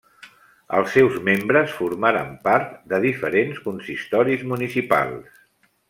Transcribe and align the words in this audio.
Els 0.77 0.93
seus 0.95 1.17
membres 1.27 1.75
formaren 1.81 2.31
part 2.49 2.73
diferents 3.05 3.61
consistoris 3.69 4.51
municipals. 4.55 5.39